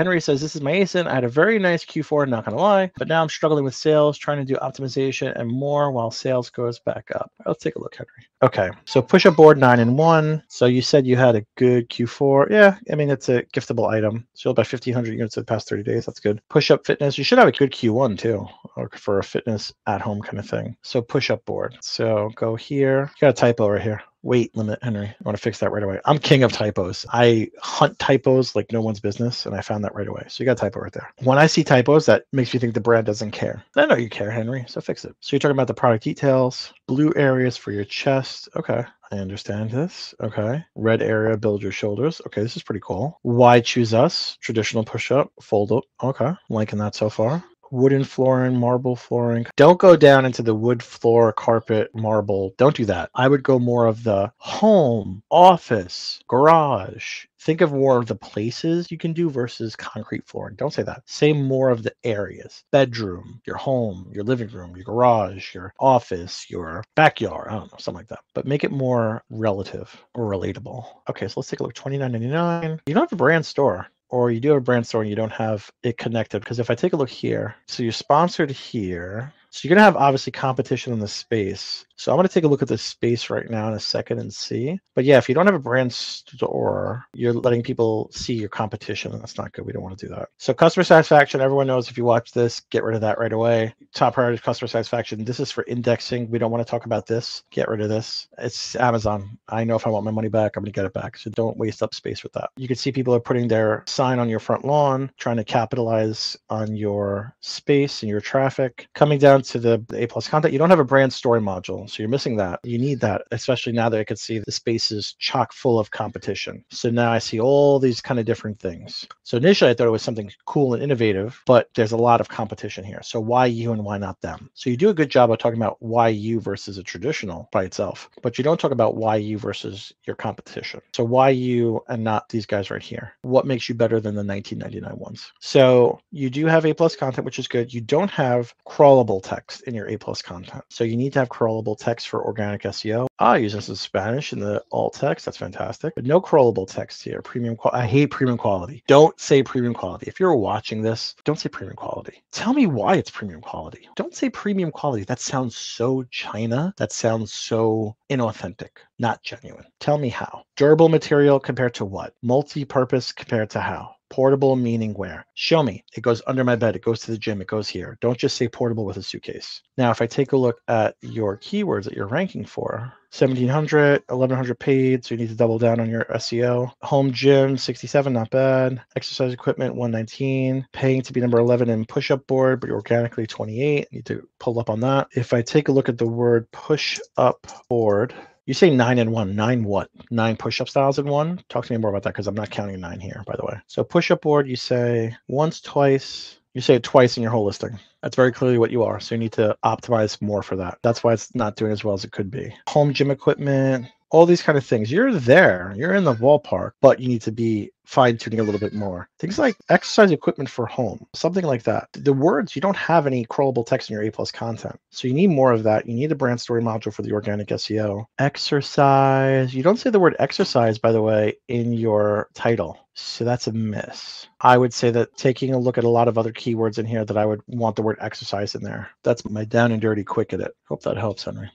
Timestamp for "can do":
58.98-59.30